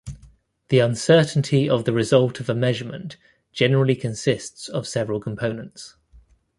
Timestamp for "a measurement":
2.49-3.17